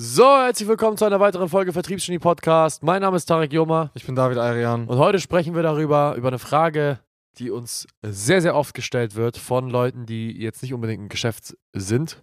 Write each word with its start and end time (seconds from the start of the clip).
So, 0.00 0.22
herzlich 0.22 0.68
willkommen 0.68 0.96
zu 0.96 1.06
einer 1.06 1.18
weiteren 1.18 1.48
Folge 1.48 1.72
Vertriebsgenie 1.72 2.20
Podcast. 2.20 2.84
Mein 2.84 3.02
Name 3.02 3.16
ist 3.16 3.24
Tarek 3.24 3.52
Joma 3.52 3.90
Ich 3.94 4.06
bin 4.06 4.14
David 4.14 4.38
Arian. 4.38 4.86
und 4.86 4.96
heute 4.96 5.18
sprechen 5.18 5.56
wir 5.56 5.64
darüber, 5.64 6.14
über 6.14 6.28
eine 6.28 6.38
Frage, 6.38 7.00
die 7.38 7.50
uns 7.50 7.88
sehr, 8.02 8.40
sehr 8.40 8.54
oft 8.54 8.74
gestellt 8.74 9.16
wird 9.16 9.36
von 9.36 9.68
Leuten, 9.68 10.06
die 10.06 10.40
jetzt 10.40 10.62
nicht 10.62 10.72
unbedingt 10.72 11.02
im 11.02 11.08
Geschäft 11.08 11.56
sind. 11.72 12.22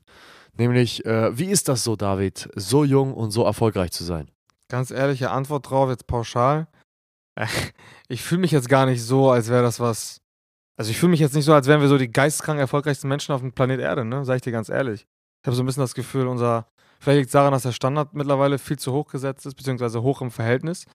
Nämlich, 0.53 1.03
äh, 1.03 1.37
wie 1.37 1.47
ist 1.47 1.67
das 1.67 1.83
so, 1.83 1.97
David, 1.97 2.47
so 2.55 2.85
jung 2.85 3.13
und 3.13 3.31
so 3.31 3.43
erfolgreich 3.43 3.91
zu 3.91 4.05
sein? 4.05 4.31
Ganz 4.69 4.89
ehrliche 4.89 5.31
Antwort 5.31 5.69
drauf, 5.69 5.89
jetzt 5.89 6.07
pauschal. 6.07 6.67
Ich 8.07 8.21
fühle 8.21 8.39
mich 8.39 8.51
jetzt 8.51 8.69
gar 8.69 8.85
nicht 8.85 9.03
so, 9.03 9.31
als 9.31 9.49
wäre 9.49 9.63
das 9.63 9.81
was. 9.81 10.21
Also 10.77 10.91
ich 10.91 10.97
fühle 10.97 11.09
mich 11.09 11.19
jetzt 11.19 11.35
nicht 11.35 11.43
so, 11.43 11.53
als 11.53 11.67
wären 11.67 11.81
wir 11.81 11.89
so 11.89 11.97
die 11.97 12.09
geisteskrank 12.09 12.57
erfolgreichsten 12.57 13.09
Menschen 13.09 13.33
auf 13.33 13.41
dem 13.41 13.51
Planet 13.51 13.81
Erde, 13.81 14.05
ne? 14.05 14.23
Sag 14.23 14.37
ich 14.37 14.43
dir 14.43 14.53
ganz 14.53 14.69
ehrlich. 14.69 15.05
Ich 15.45 15.47
habe 15.47 15.55
so 15.55 15.61
ein 15.61 15.67
bisschen 15.67 15.83
das 15.83 15.93
Gefühl, 15.93 16.25
unser. 16.25 16.65
Vielleicht 16.99 17.17
liegt 17.19 17.27
es 17.27 17.33
daran, 17.33 17.51
dass 17.51 17.61
der 17.61 17.71
Standard 17.71 18.15
mittlerweile 18.15 18.57
viel 18.57 18.79
zu 18.79 18.91
hoch 18.91 19.05
gesetzt 19.11 19.45
ist, 19.45 19.53
beziehungsweise 19.53 20.01
hoch 20.01 20.21
im 20.23 20.31
Verhältnis. 20.31 20.85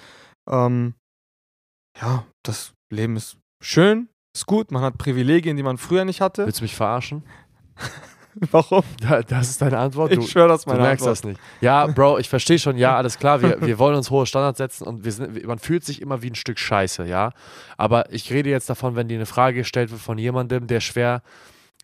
Ähm, 0.51 0.95
ja, 2.01 2.25
das 2.43 2.73
Leben 2.93 3.15
ist 3.17 3.37
schön, 3.63 4.09
ist 4.35 4.47
gut, 4.47 4.73
man 4.73 4.83
hat 4.83 4.99
Privilegien, 4.99 5.57
die 5.57 5.63
man 5.63 5.79
früher 5.79 6.05
nicht 6.05 6.21
hatte. 6.21 6.47
Willst 6.47 6.59
du 6.59 6.65
mich 6.65 6.75
verarschen? 6.75 7.23
Warum? 8.51 8.83
Da- 9.01 9.23
Das 9.23 9.51
ist 9.51 9.63
deine 9.63 9.79
Antwort? 9.79 10.13
Du, 10.17 10.21
Ich 10.21 10.31
schwöre, 10.33 10.49
das 10.49 10.61
ist 10.63 10.65
du 10.65 10.71
meine 10.71 10.83
merkst 10.83 11.03
Antwort. 11.07 11.19
das 11.19 11.25
nicht. 11.25 11.41
Ja, 11.61 11.87
Bro, 11.87 12.19
ich 12.19 12.29
verstehe 12.29 12.59
schon. 12.59 12.77
Ja, 12.77 12.97
alles 12.99 13.17
klar. 13.19 13.43
Wir, 13.43 13.61
wir 13.61 13.79
wollen 13.79 13.95
uns 13.95 14.11
hohe 14.11 14.27
Standards 14.27 14.59
setzen 14.59 14.85
und 14.89 15.05
wir 15.05 15.13
sind, 15.13 15.45
man 15.47 15.61
fühlt 15.61 15.85
sich 15.85 16.03
immer 16.03 16.23
wie 16.23 16.31
ein 16.31 16.35
Stück 16.35 16.59
Scheiße, 16.59 17.05
ja. 17.07 17.31
Aber 17.77 18.13
ich 18.13 18.33
rede 18.33 18.51
jetzt 18.51 18.69
davon, 18.69 18.97
wenn 18.97 19.07
dir 19.07 19.17
eine 19.17 19.27
Frage 19.27 19.59
gestellt 19.59 19.93
wird 19.93 20.01
von 20.01 20.19
jemandem, 20.19 20.67
der 20.67 20.81
schwer 20.81 21.23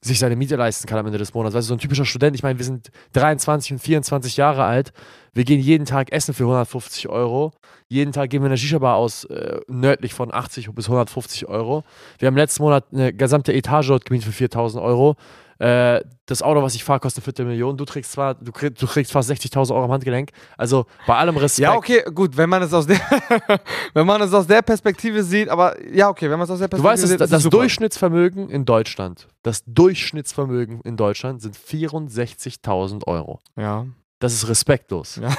sich 0.06 0.18
seine 0.18 0.36
Miete 0.36 0.56
leisten 0.56 0.86
kann 0.86 0.98
am 0.98 1.06
Ende 1.06 1.18
des 1.18 1.34
Monats. 1.34 1.54
Weißt 1.54 1.66
du, 1.66 1.68
so 1.68 1.74
ein 1.74 1.78
typischer 1.78 2.04
Student, 2.04 2.36
ich 2.36 2.42
meine, 2.42 2.58
wir 2.58 2.64
sind 2.64 2.90
23 3.12 3.72
und 3.72 3.78
24 3.78 4.36
Jahre 4.36 4.64
alt. 4.64 4.92
Wir 5.36 5.44
gehen 5.44 5.60
jeden 5.60 5.84
Tag 5.84 6.12
essen 6.12 6.32
für 6.32 6.44
150 6.44 7.10
Euro. 7.10 7.52
Jeden 7.88 8.12
Tag 8.12 8.30
gehen 8.30 8.40
wir 8.40 8.46
in 8.46 8.52
der 8.52 8.56
Shisha-Bar 8.56 8.96
aus, 8.96 9.24
äh, 9.24 9.60
nördlich 9.68 10.14
von 10.14 10.32
80 10.32 10.70
bis 10.74 10.86
150 10.86 11.46
Euro. 11.46 11.84
Wir 12.18 12.28
haben 12.28 12.36
letzten 12.38 12.62
Monat 12.62 12.86
eine 12.90 13.12
gesamte 13.12 13.52
Etage 13.52 13.88
dort 13.88 14.06
gemietet 14.06 14.28
für 14.28 14.32
4000 14.32 14.82
Euro. 14.82 15.14
Äh, 15.58 16.00
das 16.24 16.40
Auto, 16.40 16.62
was 16.62 16.74
ich 16.74 16.84
fahre, 16.84 17.00
kostet 17.00 17.22
eine 17.22 17.24
Viertelmillion. 17.24 17.76
Du 17.76 17.84
trägst 17.84 18.12
zwar, 18.12 18.34
du, 18.34 18.50
krieg, 18.50 18.78
du 18.78 18.86
kriegst 18.86 19.12
fast 19.12 19.30
60.000 19.30 19.74
Euro 19.74 19.84
am 19.84 19.92
Handgelenk. 19.92 20.30
Also 20.56 20.86
bei 21.06 21.16
allem 21.16 21.36
Respekt. 21.36 21.64
Ja, 21.64 21.74
okay, 21.74 22.02
gut, 22.14 22.34
wenn 22.38 22.48
man 22.48 22.62
es 22.62 22.72
aus 22.72 22.86
der, 22.86 22.98
wenn 23.92 24.06
man 24.06 24.22
es 24.22 24.32
aus 24.32 24.46
der 24.46 24.62
Perspektive 24.62 25.22
sieht, 25.22 25.50
aber 25.50 25.76
ja, 25.86 26.08
okay, 26.08 26.30
wenn 26.30 26.38
man 26.38 26.44
es 26.44 26.50
aus 26.50 26.60
der 26.60 26.68
Du 26.68 26.78
Perspektive 26.78 26.92
weißt, 26.92 27.02
das, 27.02 27.10
sieht, 27.10 27.20
das, 27.20 27.26
ist 27.26 27.32
das 27.32 27.42
super. 27.42 27.58
Durchschnittsvermögen 27.58 28.48
in 28.48 28.64
Deutschland, 28.64 29.28
das 29.42 29.64
Durchschnittsvermögen 29.66 30.80
in 30.80 30.96
Deutschland 30.96 31.42
sind 31.42 31.58
64.000 31.58 33.06
Euro. 33.06 33.40
Ja. 33.54 33.84
Das 34.18 34.32
ist 34.32 34.48
respektlos. 34.48 35.16
Ja. 35.16 35.30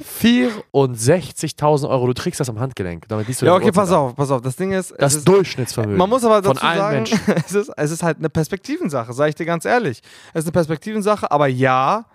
64.000 0.00 1.88
Euro, 1.88 2.06
du 2.06 2.12
trägst 2.12 2.40
das 2.40 2.48
am 2.48 2.60
Handgelenk. 2.60 3.08
Damit 3.08 3.28
liest 3.28 3.42
du 3.42 3.46
Ja, 3.46 3.54
okay, 3.54 3.72
pass 3.72 3.90
auf, 3.90 4.14
pass 4.14 4.30
auf. 4.30 4.42
Das 4.42 4.56
Ding 4.56 4.72
ist, 4.72 4.94
Das 4.98 5.14
ist 5.14 5.26
Durchschnittsvermögen. 5.26 5.96
man 5.96 6.08
muss 6.08 6.24
aber 6.24 6.42
von 6.42 6.54
dazu 6.54 6.66
allen 6.66 6.78
sagen, 6.78 6.96
Menschen. 6.96 7.20
es 7.46 7.52
ist, 7.54 7.72
es 7.76 7.90
ist 7.90 8.02
halt 8.02 8.18
eine 8.18 8.28
Perspektivensache, 8.28 9.12
sage 9.12 9.30
ich 9.30 9.34
dir 9.34 9.46
ganz 9.46 9.64
ehrlich. 9.64 10.02
Es 10.34 10.40
ist 10.40 10.46
eine 10.46 10.52
Perspektivensache, 10.52 11.30
aber 11.30 11.46
ja, 11.46 12.06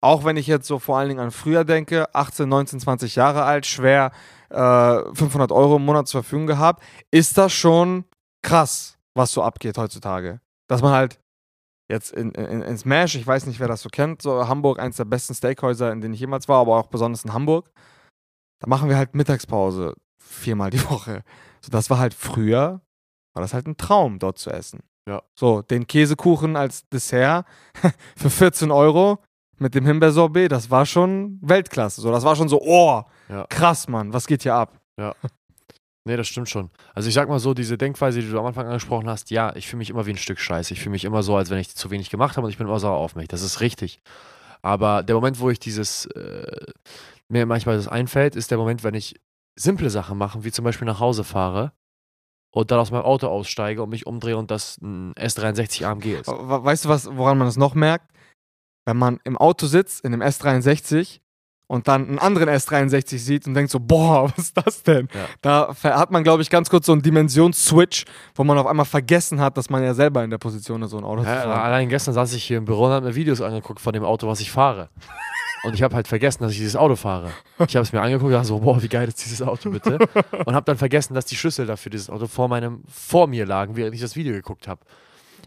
auch 0.00 0.24
wenn 0.24 0.36
ich 0.36 0.46
jetzt 0.46 0.66
so 0.66 0.78
vor 0.78 0.98
allen 0.98 1.08
Dingen 1.08 1.20
an 1.20 1.30
früher 1.30 1.64
denke, 1.64 2.12
18, 2.14 2.48
19, 2.48 2.80
20 2.80 3.16
Jahre 3.16 3.44
alt, 3.44 3.66
schwer 3.66 4.10
äh, 4.50 5.14
500 5.14 5.52
Euro 5.52 5.76
im 5.76 5.84
Monat 5.84 6.08
zur 6.08 6.22
Verfügung 6.22 6.46
gehabt, 6.46 6.82
ist 7.10 7.38
das 7.38 7.52
schon 7.52 8.04
krass, 8.42 8.96
was 9.14 9.32
so 9.32 9.42
abgeht 9.42 9.78
heutzutage. 9.78 10.40
Dass 10.68 10.82
man 10.82 10.92
halt 10.92 11.18
jetzt 11.88 12.12
in, 12.12 12.32
in, 12.32 12.62
in 12.62 12.78
Smash, 12.78 13.14
ich 13.14 13.26
weiß 13.26 13.46
nicht, 13.46 13.60
wer 13.60 13.68
das 13.68 13.82
so 13.82 13.88
kennt, 13.88 14.22
so 14.22 14.46
Hamburg, 14.48 14.78
eins 14.78 14.96
der 14.96 15.04
besten 15.04 15.34
Steakhäuser, 15.34 15.90
in 15.92 16.00
denen 16.00 16.14
ich 16.14 16.20
jemals 16.20 16.48
war, 16.48 16.60
aber 16.60 16.76
auch 16.76 16.86
besonders 16.88 17.24
in 17.24 17.32
Hamburg. 17.32 17.70
Da 18.60 18.68
machen 18.68 18.88
wir 18.88 18.96
halt 18.96 19.14
Mittagspause 19.14 19.94
viermal 20.22 20.70
die 20.70 20.82
Woche. 20.90 21.22
So, 21.60 21.70
das 21.70 21.90
war 21.90 21.98
halt 21.98 22.14
früher, 22.14 22.80
war 23.34 23.40
das 23.42 23.54
halt 23.54 23.66
ein 23.66 23.76
Traum, 23.76 24.18
dort 24.18 24.38
zu 24.38 24.50
essen. 24.50 24.80
Ja. 25.08 25.22
So, 25.34 25.62
den 25.62 25.86
Käsekuchen 25.86 26.56
als 26.56 26.86
Dessert 26.88 27.46
für 28.16 28.30
14 28.30 28.70
Euro 28.70 29.18
mit 29.58 29.74
dem 29.74 29.86
Himbeersorbet, 29.86 30.52
das 30.52 30.70
war 30.70 30.86
schon 30.86 31.38
Weltklasse. 31.42 32.00
So, 32.00 32.12
das 32.12 32.24
war 32.24 32.36
schon 32.36 32.48
so, 32.48 32.60
oh, 32.62 33.02
Ja. 33.28 33.46
krass, 33.48 33.88
Mann, 33.88 34.12
was 34.12 34.26
geht 34.26 34.42
hier 34.42 34.54
ab? 34.54 34.78
Nee, 36.08 36.16
das 36.16 36.26
stimmt 36.26 36.48
schon. 36.48 36.70
Also 36.94 37.08
ich 37.08 37.14
sag 37.14 37.28
mal 37.28 37.38
so, 37.38 37.52
diese 37.52 37.76
Denkweise, 37.76 38.20
die 38.20 38.30
du 38.30 38.38
am 38.38 38.46
Anfang 38.46 38.66
angesprochen 38.66 39.08
hast, 39.08 39.30
ja, 39.30 39.54
ich 39.54 39.66
fühle 39.68 39.78
mich 39.78 39.90
immer 39.90 40.06
wie 40.06 40.10
ein 40.12 40.16
Stück 40.16 40.38
Scheiße. 40.38 40.72
Ich 40.72 40.80
fühle 40.80 40.92
mich 40.92 41.04
immer 41.04 41.22
so, 41.22 41.36
als 41.36 41.50
wenn 41.50 41.58
ich 41.58 41.74
zu 41.74 41.90
wenig 41.90 42.08
gemacht 42.08 42.36
habe 42.36 42.46
und 42.46 42.50
ich 42.50 42.56
bin 42.58 42.66
immer 42.66 42.80
sauer 42.80 42.96
auf 42.96 43.14
mich. 43.14 43.28
Das 43.28 43.42
ist 43.42 43.60
richtig. 43.60 44.00
Aber 44.62 45.02
der 45.02 45.14
Moment, 45.14 45.38
wo 45.38 45.50
ich 45.50 45.58
dieses, 45.58 46.06
äh, 46.06 46.66
mir 47.28 47.44
manchmal 47.46 47.76
das 47.76 47.88
einfällt, 47.88 48.36
ist 48.36 48.50
der 48.50 48.56
Moment, 48.58 48.82
wenn 48.84 48.94
ich 48.94 49.20
simple 49.54 49.90
Sachen 49.90 50.16
mache, 50.18 50.44
wie 50.44 50.50
zum 50.50 50.64
Beispiel 50.64 50.86
nach 50.86 50.98
Hause 50.98 51.24
fahre 51.24 51.72
und 52.54 52.70
dann 52.70 52.78
aus 52.78 52.90
meinem 52.90 53.02
Auto 53.04 53.26
aussteige 53.28 53.82
und 53.82 53.90
mich 53.90 54.06
umdrehe 54.06 54.36
und 54.38 54.50
das 54.50 54.78
ein 54.80 55.12
S63 55.14 55.84
AMG 55.84 56.14
ist. 56.20 56.28
We- 56.28 56.64
Weißt 56.64 56.86
du, 56.86 56.88
was, 56.88 57.06
woran 57.16 57.36
man 57.36 57.46
das 57.46 57.56
noch 57.58 57.74
merkt? 57.74 58.10
Wenn 58.86 58.96
man 58.96 59.20
im 59.24 59.36
Auto 59.36 59.66
sitzt, 59.66 60.02
in 60.06 60.14
einem 60.14 60.22
S63 60.22 61.20
und 61.68 61.86
dann 61.86 62.08
einen 62.08 62.18
anderen 62.18 62.48
S63 62.48 63.18
sieht 63.18 63.46
und 63.46 63.54
denkt 63.54 63.70
so, 63.70 63.78
boah, 63.78 64.24
was 64.36 64.38
ist 64.46 64.56
das 64.56 64.82
denn? 64.82 65.08
Ja. 65.14 65.26
Da 65.42 65.74
hat 65.96 66.10
man, 66.10 66.24
glaube 66.24 66.42
ich, 66.42 66.50
ganz 66.50 66.68
kurz 66.70 66.86
so 66.86 66.92
einen 66.92 67.02
Dimensionsswitch, 67.02 68.04
wo 68.34 68.42
man 68.42 68.58
auf 68.58 68.66
einmal 68.66 68.86
vergessen 68.86 69.38
hat, 69.40 69.56
dass 69.56 69.70
man 69.70 69.84
ja 69.84 69.94
selber 69.94 70.24
in 70.24 70.30
der 70.30 70.38
Position 70.38 70.82
ist, 70.82 70.90
so 70.90 70.98
ein 70.98 71.04
Auto 71.04 71.22
zu 71.22 71.28
Ja, 71.28 71.42
fahren. 71.42 71.60
allein 71.60 71.88
gestern 71.88 72.14
saß 72.14 72.32
ich 72.32 72.42
hier 72.42 72.58
im 72.58 72.64
Büro 72.64 72.86
und 72.86 72.90
habe 72.92 73.06
mir 73.06 73.14
Videos 73.14 73.40
angeguckt 73.40 73.80
von 73.80 73.92
dem 73.92 74.02
Auto, 74.02 74.26
was 74.26 74.40
ich 74.40 74.50
fahre. 74.50 74.88
Und 75.64 75.74
ich 75.74 75.82
habe 75.82 75.94
halt 75.94 76.06
vergessen, 76.08 76.42
dass 76.44 76.52
ich 76.52 76.58
dieses 76.58 76.76
Auto 76.76 76.94
fahre. 76.96 77.30
Ich 77.66 77.74
habe 77.74 77.82
es 77.82 77.92
mir 77.92 78.00
angeguckt 78.00 78.26
und 78.26 78.32
dachte 78.32 78.46
so, 78.46 78.60
boah, 78.60 78.80
wie 78.82 78.88
geil 78.88 79.08
ist 79.08 79.22
dieses 79.24 79.42
Auto 79.42 79.70
bitte? 79.70 79.98
Und 80.46 80.54
habe 80.54 80.64
dann 80.64 80.78
vergessen, 80.78 81.14
dass 81.14 81.26
die 81.26 81.34
Schlüssel 81.36 81.66
dafür 81.66 81.90
dieses 81.90 82.08
Auto 82.10 82.28
vor 82.28 82.48
meinem, 82.48 82.82
vor 82.88 83.26
mir 83.26 83.44
lagen, 83.44 83.74
während 83.76 83.94
ich 83.94 84.00
das 84.00 84.14
Video 84.16 84.32
geguckt 84.34 84.68
habe, 84.68 84.80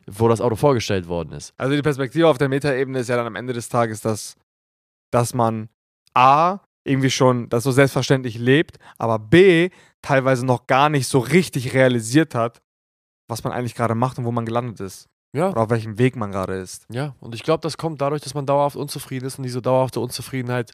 wo 0.08 0.28
das 0.28 0.42
Auto 0.42 0.58
vorgestellt 0.58 1.08
worden 1.08 1.32
ist. 1.32 1.54
Also 1.58 1.76
die 1.76 1.82
Perspektive 1.82 2.28
auf 2.28 2.38
der 2.38 2.50
Metaebene 2.50 3.00
ist 3.00 3.08
ja 3.08 3.16
dann 3.16 3.26
am 3.26 3.36
Ende 3.38 3.54
des 3.54 3.70
Tages, 3.70 4.02
dass, 4.02 4.36
dass 5.12 5.34
man 5.34 5.70
A, 6.14 6.60
irgendwie 6.84 7.12
schon 7.12 7.50
das 7.50 7.64
so 7.64 7.72
selbstverständlich 7.72 8.38
lebt, 8.38 8.78
aber 8.98 9.20
B, 9.20 9.70
teilweise 10.02 10.46
noch 10.46 10.68
gar 10.68 10.90
nicht 10.90 11.08
so 11.08 11.20
richtig 11.20 11.74
realisiert 11.74 12.34
hat, 12.36 12.62
was 13.28 13.44
man 13.44 13.54
eigentlich 13.54 13.76
gerade 13.76 13.96
macht 13.96 14.18
und 14.18 14.26
wo 14.26 14.32
man 14.32 14.46
gelandet 14.46 14.80
ist. 14.80 15.08
Ja, 15.34 15.50
Oder 15.50 15.62
auf 15.62 15.70
welchem 15.70 15.98
Weg 15.98 16.18
man 16.18 16.32
gerade 16.32 16.56
ist. 16.56 16.86
ja. 16.90 17.16
Und 17.22 17.34
ich 17.36 17.44
glaube, 17.44 17.62
das 17.62 17.78
kommt 17.78 18.02
dadurch, 18.02 18.22
dass 18.22 18.34
man 18.34 18.46
dauerhaft 18.46 18.76
unzufrieden 18.76 19.26
ist 19.26 19.38
und 19.38 19.44
diese 19.44 19.62
dauerhafte 19.62 20.02
Unzufriedenheit 20.02 20.72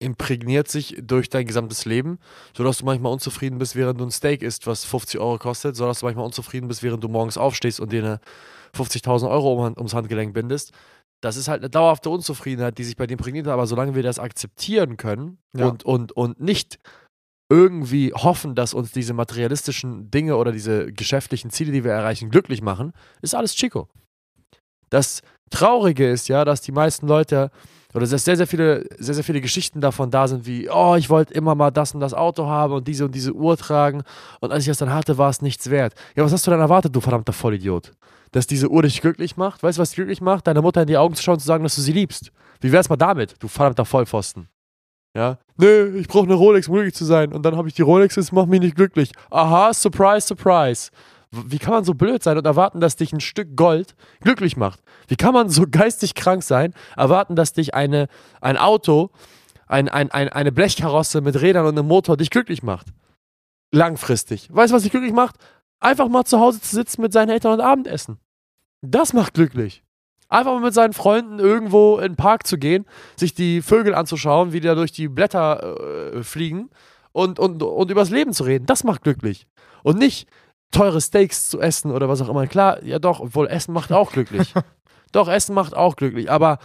imprägniert 0.00 0.66
sich 0.66 0.96
durch 1.00 1.28
dein 1.28 1.46
gesamtes 1.46 1.84
Leben, 1.84 2.18
sodass 2.56 2.78
du 2.78 2.86
manchmal 2.86 3.12
unzufrieden 3.12 3.58
bist, 3.58 3.76
während 3.76 4.00
du 4.00 4.04
ein 4.04 4.10
Steak 4.10 4.42
isst, 4.42 4.66
was 4.66 4.84
50 4.84 5.20
Euro 5.20 5.38
kostet, 5.38 5.76
sodass 5.76 6.00
du 6.00 6.06
manchmal 6.06 6.24
unzufrieden 6.24 6.66
bist, 6.66 6.82
während 6.82 7.04
du 7.04 7.08
morgens 7.08 7.38
aufstehst 7.38 7.78
und 7.78 7.92
dir 7.92 8.02
eine 8.02 8.20
50.000 8.76 9.30
Euro 9.30 9.66
um, 9.66 9.74
ums 9.76 9.94
Handgelenk 9.94 10.34
bindest. 10.34 10.72
Das 11.22 11.36
ist 11.36 11.48
halt 11.48 11.60
eine 11.62 11.70
dauerhafte 11.70 12.08
Unzufriedenheit, 12.10 12.78
die 12.78 12.84
sich 12.84 12.96
bei 12.96 13.06
dir 13.06 13.14
imprägniert 13.14 13.46
hat, 13.46 13.52
aber 13.52 13.66
solange 13.66 13.94
wir 13.94 14.02
das 14.02 14.18
akzeptieren 14.18 14.96
können 14.96 15.38
Ja. 15.56 15.68
und, 15.68 15.84
und, 15.84 16.12
und 16.12 16.40
nicht 16.40 16.78
irgendwie 17.50 18.12
hoffen, 18.14 18.54
dass 18.54 18.74
uns 18.74 18.92
diese 18.92 19.12
materialistischen 19.12 20.10
Dinge 20.10 20.36
oder 20.36 20.52
diese 20.52 20.92
geschäftlichen 20.92 21.50
Ziele, 21.50 21.72
die 21.72 21.84
wir 21.84 21.92
erreichen, 21.92 22.30
glücklich 22.30 22.62
machen, 22.62 22.92
ist 23.22 23.34
alles 23.34 23.54
Chico. 23.54 23.88
Das 24.88 25.22
Traurige 25.50 26.08
ist 26.08 26.28
ja, 26.28 26.44
dass 26.44 26.60
die 26.60 26.72
meisten 26.72 27.06
Leute 27.08 27.50
oder 27.94 28.06
dass 28.06 28.24
sehr, 28.24 28.36
sehr 28.36 28.46
viele, 28.46 28.86
sehr, 28.98 29.14
sehr 29.14 29.24
viele 29.24 29.40
Geschichten 29.40 29.80
davon 29.80 30.10
da 30.10 30.28
sind, 30.28 30.46
wie, 30.46 30.68
oh, 30.70 30.94
ich 30.96 31.10
wollte 31.10 31.34
immer 31.34 31.54
mal 31.54 31.70
das 31.70 31.94
und 31.94 32.00
das 32.00 32.14
Auto 32.14 32.46
haben 32.46 32.74
und 32.74 32.88
diese 32.88 33.04
und 33.04 33.14
diese 33.14 33.32
Uhr 33.32 33.56
tragen 33.56 34.02
und 34.40 34.52
als 34.52 34.64
ich 34.64 34.68
das 34.68 34.78
dann 34.78 34.92
hatte, 34.92 35.18
war 35.18 35.30
es 35.30 35.42
nichts 35.42 35.70
wert. 35.70 35.94
Ja, 36.16 36.24
was 36.24 36.32
hast 36.32 36.46
du 36.46 36.50
denn 36.50 36.60
erwartet, 36.60 36.94
du 36.94 37.00
verdammter 37.00 37.32
Vollidiot? 37.32 37.92
Dass 38.32 38.46
diese 38.46 38.68
Uhr 38.68 38.82
dich 38.82 39.00
glücklich 39.00 39.36
macht? 39.36 39.62
Weißt 39.62 39.78
du, 39.78 39.82
was 39.82 39.90
dich 39.90 39.96
glücklich 39.96 40.20
macht? 40.20 40.46
Deiner 40.46 40.62
Mutter 40.62 40.82
in 40.82 40.86
die 40.86 40.96
Augen 40.96 41.14
zu 41.14 41.22
schauen 41.22 41.34
und 41.34 41.40
zu 41.40 41.46
sagen, 41.46 41.64
dass 41.64 41.74
du 41.74 41.80
sie 41.80 41.92
liebst. 41.92 42.30
Wie 42.60 42.70
wär's 42.70 42.88
mal 42.88 42.96
damit, 42.96 43.34
du 43.40 43.48
verdammter 43.48 43.84
Vollpfosten? 43.84 44.48
Ja? 45.14 45.38
Nö, 45.56 45.96
ich 45.98 46.08
brauche 46.08 46.24
eine 46.24 46.34
Rolex, 46.34 46.68
um 46.68 46.74
glücklich 46.74 46.94
zu 46.94 47.04
sein. 47.04 47.32
Und 47.32 47.42
dann 47.42 47.56
habe 47.56 47.68
ich 47.68 47.74
die 47.74 47.82
Rolex, 47.82 48.14
das 48.14 48.32
macht 48.32 48.48
mich 48.48 48.60
nicht 48.60 48.76
glücklich. 48.76 49.10
Aha, 49.30 49.72
surprise, 49.74 50.26
surprise. 50.26 50.90
Wie 51.32 51.58
kann 51.58 51.72
man 51.72 51.84
so 51.84 51.94
blöd 51.94 52.22
sein 52.22 52.36
und 52.38 52.44
erwarten, 52.44 52.80
dass 52.80 52.96
dich 52.96 53.12
ein 53.12 53.20
Stück 53.20 53.56
Gold 53.56 53.94
glücklich 54.20 54.56
macht? 54.56 54.80
Wie 55.06 55.16
kann 55.16 55.32
man 55.32 55.48
so 55.48 55.64
geistig 55.70 56.14
krank 56.14 56.42
sein, 56.42 56.74
erwarten, 56.96 57.36
dass 57.36 57.52
dich 57.52 57.74
eine, 57.74 58.08
ein 58.40 58.56
Auto, 58.56 59.10
ein, 59.66 59.88
ein, 59.88 60.10
ein, 60.10 60.28
eine 60.28 60.50
Blechkarosse 60.50 61.20
mit 61.20 61.40
Rädern 61.40 61.66
und 61.66 61.78
einem 61.78 61.86
Motor 61.86 62.16
dich 62.16 62.30
glücklich 62.30 62.62
macht? 62.62 62.88
Langfristig. 63.72 64.48
Weißt 64.52 64.72
du, 64.72 64.76
was 64.76 64.82
dich 64.82 64.90
glücklich 64.90 65.12
macht? 65.12 65.36
Einfach 65.78 66.08
mal 66.08 66.24
zu 66.24 66.40
Hause 66.40 66.60
zu 66.60 66.74
sitzen 66.74 67.00
mit 67.00 67.12
seinen 67.12 67.30
Eltern 67.30 67.52
und 67.52 67.60
Abendessen. 67.60 68.18
Das 68.82 69.12
macht 69.12 69.34
glücklich. 69.34 69.84
Einfach 70.28 70.52
mal 70.52 70.62
mit 70.62 70.74
seinen 70.74 70.92
Freunden 70.92 71.38
irgendwo 71.38 71.98
in 71.98 72.12
den 72.12 72.16
Park 72.16 72.46
zu 72.46 72.58
gehen, 72.58 72.86
sich 73.16 73.34
die 73.34 73.62
Vögel 73.62 73.94
anzuschauen, 73.94 74.52
wie 74.52 74.60
die 74.60 74.66
da 74.66 74.74
durch 74.74 74.92
die 74.92 75.08
Blätter 75.08 76.14
äh, 76.14 76.22
fliegen 76.22 76.70
und, 77.12 77.38
und, 77.38 77.62
und 77.62 77.90
übers 77.90 78.10
Leben 78.10 78.32
zu 78.32 78.44
reden. 78.44 78.66
Das 78.66 78.84
macht 78.84 79.02
glücklich. 79.02 79.46
Und 79.82 79.98
nicht 79.98 80.28
teure 80.70 81.00
Steaks 81.00 81.48
zu 81.48 81.60
essen 81.60 81.90
oder 81.90 82.08
was 82.08 82.20
auch 82.20 82.28
immer. 82.28 82.46
Klar, 82.46 82.82
ja 82.84 82.98
doch, 82.98 83.20
obwohl 83.20 83.48
Essen 83.48 83.72
macht 83.72 83.92
auch 83.92 84.12
glücklich. 84.12 84.54
doch, 85.12 85.28
Essen 85.28 85.54
macht 85.54 85.74
auch 85.74 85.96
glücklich. 85.96 86.30
Aber 86.30 86.58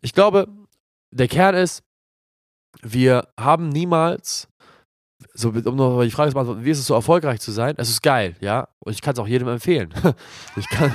ich 0.00 0.12
glaube, 0.12 0.48
der 1.10 1.28
Kern 1.28 1.54
ist, 1.54 1.82
wir 2.82 3.28
haben 3.38 3.68
niemals, 3.68 4.48
so, 5.34 5.50
um 5.50 5.76
noch 5.76 6.02
die 6.02 6.10
Frage 6.10 6.30
zu 6.30 6.34
beantworten, 6.34 6.64
wie 6.64 6.70
ist 6.70 6.78
es 6.78 6.86
so 6.86 6.94
erfolgreich 6.94 7.40
zu 7.40 7.52
sein? 7.52 7.74
Es 7.78 7.88
ist 7.88 8.02
geil, 8.02 8.34
ja. 8.40 8.68
Und 8.80 8.92
ich 8.92 9.02
kann 9.02 9.14
es 9.14 9.18
auch 9.18 9.28
jedem 9.28 9.48
empfehlen. 9.48 9.94
Ich 10.56 10.68
kann, 10.68 10.94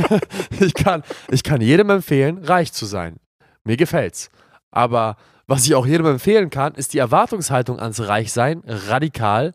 ich, 0.60 0.74
kann, 0.74 1.02
ich 1.30 1.42
kann 1.42 1.60
jedem 1.60 1.90
empfehlen, 1.90 2.38
reich 2.38 2.72
zu 2.72 2.86
sein. 2.86 3.16
Mir 3.64 3.76
gefällt's. 3.76 4.30
Aber 4.70 5.16
was 5.46 5.66
ich 5.66 5.74
auch 5.74 5.86
jedem 5.86 6.06
empfehlen 6.06 6.50
kann, 6.50 6.74
ist 6.74 6.94
die 6.94 6.98
Erwartungshaltung 6.98 7.78
ans 7.78 8.00
Reichsein 8.00 8.62
radikal 8.66 9.54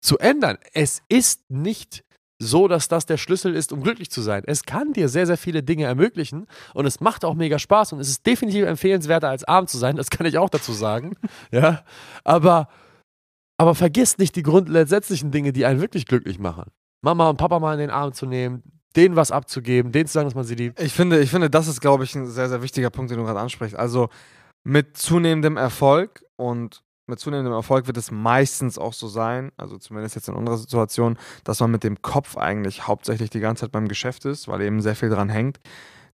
zu 0.00 0.18
ändern. 0.18 0.58
Es 0.72 1.02
ist 1.08 1.50
nicht 1.50 2.04
so, 2.40 2.68
dass 2.68 2.88
das 2.88 3.04
der 3.06 3.18
Schlüssel 3.18 3.54
ist, 3.54 3.70
um 3.70 3.82
glücklich 3.82 4.10
zu 4.10 4.22
sein. 4.22 4.42
Es 4.46 4.64
kann 4.64 4.94
dir 4.94 5.08
sehr, 5.08 5.26
sehr 5.26 5.36
viele 5.36 5.62
Dinge 5.62 5.84
ermöglichen 5.84 6.46
und 6.74 6.86
es 6.86 7.00
macht 7.00 7.24
auch 7.24 7.34
mega 7.34 7.58
Spaß 7.58 7.92
und 7.92 8.00
es 8.00 8.08
ist 8.08 8.26
definitiv 8.26 8.64
empfehlenswerter, 8.64 9.28
als 9.28 9.44
arm 9.44 9.66
zu 9.66 9.76
sein. 9.76 9.96
Das 9.96 10.08
kann 10.10 10.26
ich 10.26 10.38
auch 10.38 10.48
dazu 10.48 10.72
sagen. 10.72 11.16
ja, 11.52 11.84
aber, 12.24 12.68
aber 13.58 13.74
vergiss 13.74 14.16
nicht 14.16 14.36
die 14.36 14.42
grundsätzlichen 14.42 15.30
Dinge, 15.30 15.52
die 15.52 15.66
einen 15.66 15.80
wirklich 15.80 16.06
glücklich 16.06 16.38
machen. 16.38 16.70
Mama 17.02 17.28
und 17.28 17.36
Papa 17.36 17.58
mal 17.58 17.74
in 17.74 17.80
den 17.80 17.90
Arm 17.90 18.12
zu 18.14 18.24
nehmen, 18.26 18.62
denen 18.96 19.16
was 19.16 19.30
abzugeben, 19.30 19.92
denen 19.92 20.06
zu 20.06 20.14
sagen, 20.14 20.26
dass 20.26 20.34
man 20.34 20.44
sie 20.44 20.54
liebt. 20.54 20.80
Ich 20.80 20.94
finde, 20.94 21.20
ich 21.20 21.30
finde, 21.30 21.50
das 21.50 21.68
ist, 21.68 21.80
glaube 21.80 22.04
ich, 22.04 22.14
ein 22.14 22.26
sehr, 22.26 22.48
sehr 22.48 22.62
wichtiger 22.62 22.90
Punkt, 22.90 23.10
den 23.10 23.18
du 23.18 23.24
gerade 23.24 23.40
ansprichst. 23.40 23.76
Also 23.76 24.08
mit 24.64 24.96
zunehmendem 24.96 25.56
Erfolg 25.56 26.24
und 26.36 26.82
mit 27.10 27.18
zunehmendem 27.18 27.52
Erfolg 27.52 27.86
wird 27.86 27.96
es 27.96 28.10
meistens 28.10 28.78
auch 28.78 28.92
so 28.92 29.08
sein, 29.08 29.52
also 29.56 29.76
zumindest 29.78 30.14
jetzt 30.14 30.28
in 30.28 30.34
unserer 30.34 30.56
Situation, 30.56 31.18
dass 31.44 31.60
man 31.60 31.70
mit 31.70 31.84
dem 31.84 32.00
Kopf 32.00 32.36
eigentlich 32.36 32.86
hauptsächlich 32.86 33.30
die 33.30 33.40
ganze 33.40 33.62
Zeit 33.62 33.72
beim 33.72 33.88
Geschäft 33.88 34.24
ist, 34.24 34.48
weil 34.48 34.62
eben 34.62 34.80
sehr 34.80 34.96
viel 34.96 35.10
dran 35.10 35.28
hängt, 35.28 35.60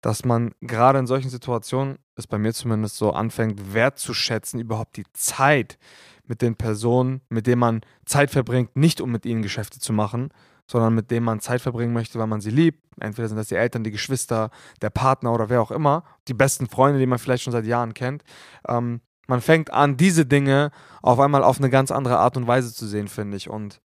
dass 0.00 0.24
man 0.24 0.52
gerade 0.60 0.98
in 0.98 1.06
solchen 1.06 1.30
Situationen, 1.30 1.98
ist 2.16 2.28
bei 2.28 2.38
mir 2.38 2.54
zumindest 2.54 2.96
so, 2.96 3.12
anfängt 3.12 3.74
wertzuschätzen, 3.74 4.60
überhaupt 4.60 4.96
die 4.96 5.04
Zeit 5.12 5.78
mit 6.26 6.42
den 6.42 6.56
Personen, 6.56 7.20
mit 7.28 7.46
denen 7.46 7.60
man 7.60 7.80
Zeit 8.06 8.30
verbringt, 8.30 8.76
nicht 8.76 9.00
um 9.00 9.10
mit 9.10 9.26
ihnen 9.26 9.42
Geschäfte 9.42 9.78
zu 9.78 9.92
machen, 9.92 10.30
sondern 10.66 10.94
mit 10.94 11.10
denen 11.10 11.24
man 11.24 11.40
Zeit 11.40 11.60
verbringen 11.60 11.92
möchte, 11.92 12.18
weil 12.18 12.26
man 12.26 12.40
sie 12.40 12.50
liebt. 12.50 12.82
Entweder 12.98 13.28
sind 13.28 13.36
das 13.36 13.48
die 13.48 13.56
Eltern, 13.56 13.84
die 13.84 13.90
Geschwister, 13.90 14.50
der 14.80 14.90
Partner 14.90 15.32
oder 15.32 15.50
wer 15.50 15.60
auch 15.60 15.70
immer, 15.70 16.04
die 16.28 16.34
besten 16.34 16.68
Freunde, 16.68 16.98
die 16.98 17.06
man 17.06 17.18
vielleicht 17.18 17.42
schon 17.42 17.52
seit 17.52 17.66
Jahren 17.66 17.92
kennt. 17.92 18.24
Ähm, 18.68 19.00
man 19.26 19.40
fängt 19.40 19.72
an, 19.72 19.96
diese 19.96 20.26
Dinge 20.26 20.70
auf 21.02 21.18
einmal 21.20 21.42
auf 21.42 21.58
eine 21.58 21.70
ganz 21.70 21.90
andere 21.90 22.18
Art 22.18 22.36
und 22.36 22.46
Weise 22.46 22.74
zu 22.74 22.86
sehen, 22.86 23.08
finde 23.08 23.36
ich. 23.36 23.48
Und 23.48 23.80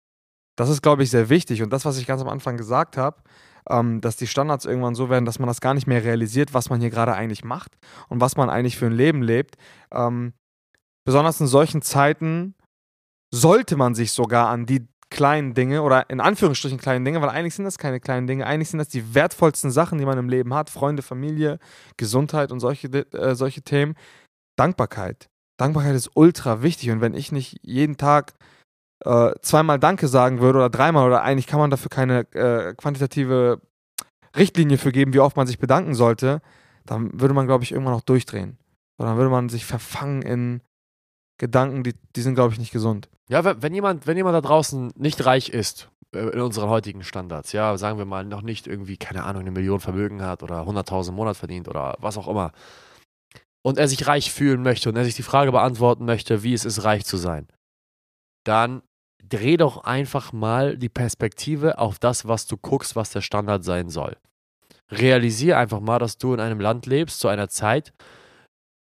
das 0.56 0.68
ist, 0.68 0.82
glaube 0.82 1.02
ich, 1.02 1.10
sehr 1.10 1.28
wichtig. 1.28 1.62
Und 1.62 1.72
das, 1.72 1.84
was 1.84 1.98
ich 1.98 2.06
ganz 2.06 2.20
am 2.20 2.28
Anfang 2.28 2.56
gesagt 2.56 2.96
habe, 2.96 3.22
ähm, 3.70 4.00
dass 4.00 4.16
die 4.16 4.26
Standards 4.26 4.64
irgendwann 4.64 4.94
so 4.94 5.10
werden, 5.10 5.24
dass 5.24 5.38
man 5.38 5.46
das 5.46 5.60
gar 5.60 5.74
nicht 5.74 5.86
mehr 5.86 6.02
realisiert, 6.04 6.54
was 6.54 6.70
man 6.70 6.80
hier 6.80 6.90
gerade 6.90 7.14
eigentlich 7.14 7.44
macht 7.44 7.76
und 8.08 8.20
was 8.20 8.36
man 8.36 8.50
eigentlich 8.50 8.76
für 8.76 8.86
ein 8.86 8.92
Leben 8.92 9.22
lebt. 9.22 9.56
Ähm, 9.92 10.32
besonders 11.04 11.40
in 11.40 11.46
solchen 11.46 11.82
Zeiten 11.82 12.54
sollte 13.32 13.76
man 13.76 13.94
sich 13.94 14.12
sogar 14.12 14.48
an 14.48 14.66
die 14.66 14.88
kleinen 15.10 15.54
Dinge 15.54 15.82
oder 15.82 16.10
in 16.10 16.20
Anführungsstrichen 16.20 16.78
kleinen 16.78 17.04
Dinge, 17.04 17.22
weil 17.22 17.30
eigentlich 17.30 17.54
sind 17.54 17.64
das 17.64 17.78
keine 17.78 18.00
kleinen 18.00 18.26
Dinge, 18.26 18.46
eigentlich 18.46 18.68
sind 18.70 18.78
das 18.78 18.88
die 18.88 19.14
wertvollsten 19.14 19.70
Sachen, 19.70 19.98
die 19.98 20.04
man 20.04 20.18
im 20.18 20.28
Leben 20.28 20.52
hat. 20.54 20.70
Freunde, 20.70 21.02
Familie, 21.02 21.58
Gesundheit 21.96 22.52
und 22.52 22.60
solche, 22.60 22.88
äh, 22.88 23.34
solche 23.34 23.62
Themen. 23.62 23.94
Dankbarkeit. 24.58 25.28
Dankbarkeit 25.56 25.94
ist 25.94 26.10
ultra 26.14 26.62
wichtig 26.62 26.90
und 26.90 27.00
wenn 27.00 27.14
ich 27.14 27.32
nicht 27.32 27.58
jeden 27.62 27.96
Tag 27.96 28.34
äh, 29.04 29.32
zweimal 29.42 29.78
Danke 29.78 30.08
sagen 30.08 30.40
würde 30.40 30.58
oder 30.58 30.70
dreimal 30.70 31.06
oder 31.06 31.22
eigentlich 31.22 31.46
kann 31.46 31.60
man 31.60 31.70
dafür 31.70 31.90
keine 31.90 32.20
äh, 32.32 32.74
quantitative 32.74 33.60
Richtlinie 34.36 34.78
für 34.78 34.92
geben, 34.92 35.12
wie 35.12 35.20
oft 35.20 35.36
man 35.36 35.46
sich 35.46 35.58
bedanken 35.58 35.94
sollte, 35.94 36.40
dann 36.86 37.20
würde 37.20 37.34
man, 37.34 37.46
glaube 37.46 37.64
ich, 37.64 37.72
irgendwann 37.72 37.94
noch 37.94 38.02
durchdrehen. 38.02 38.58
Oder 38.98 39.10
dann 39.10 39.16
würde 39.16 39.30
man 39.30 39.48
sich 39.48 39.64
verfangen 39.64 40.22
in 40.22 40.60
Gedanken, 41.38 41.84
die, 41.84 41.94
die 42.16 42.22
sind, 42.22 42.34
glaube 42.34 42.52
ich, 42.52 42.58
nicht 42.58 42.72
gesund. 42.72 43.08
Ja, 43.28 43.62
wenn 43.62 43.74
jemand, 43.74 44.06
wenn 44.06 44.16
jemand 44.16 44.34
da 44.34 44.40
draußen 44.40 44.92
nicht 44.96 45.24
reich 45.24 45.50
ist, 45.50 45.88
äh, 46.12 46.20
in 46.30 46.40
unseren 46.40 46.68
heutigen 46.68 47.04
Standards, 47.04 47.52
ja, 47.52 47.76
sagen 47.76 47.98
wir 47.98 48.06
mal, 48.06 48.24
noch 48.24 48.42
nicht 48.42 48.66
irgendwie, 48.66 48.96
keine 48.96 49.24
Ahnung, 49.24 49.42
eine 49.42 49.50
Million 49.50 49.80
Vermögen 49.80 50.22
hat 50.22 50.42
oder 50.42 50.62
100.000 50.62 51.10
im 51.10 51.14
Monat 51.14 51.36
verdient 51.36 51.68
oder 51.68 51.96
was 52.00 52.16
auch 52.16 52.26
immer, 52.26 52.52
und 53.68 53.76
er 53.76 53.86
sich 53.86 54.06
reich 54.06 54.32
fühlen 54.32 54.62
möchte 54.62 54.88
und 54.88 54.96
er 54.96 55.04
sich 55.04 55.14
die 55.14 55.22
Frage 55.22 55.52
beantworten 55.52 56.06
möchte, 56.06 56.42
wie 56.42 56.54
es 56.54 56.64
ist, 56.64 56.84
reich 56.84 57.04
zu 57.04 57.18
sein, 57.18 57.46
dann 58.42 58.80
dreh 59.22 59.58
doch 59.58 59.84
einfach 59.84 60.32
mal 60.32 60.78
die 60.78 60.88
Perspektive 60.88 61.76
auf 61.76 61.98
das, 61.98 62.26
was 62.26 62.46
du 62.46 62.56
guckst, 62.56 62.96
was 62.96 63.10
der 63.10 63.20
Standard 63.20 63.64
sein 63.64 63.90
soll. 63.90 64.16
Realisier 64.90 65.58
einfach 65.58 65.80
mal, 65.80 65.98
dass 65.98 66.16
du 66.16 66.32
in 66.32 66.40
einem 66.40 66.60
Land 66.60 66.86
lebst, 66.86 67.20
zu 67.20 67.28
einer 67.28 67.50
Zeit, 67.50 67.92